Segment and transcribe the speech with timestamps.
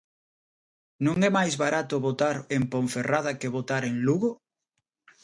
[1.05, 4.31] ¿Non é máis barato botar en Ponferrada que botar en Lugo?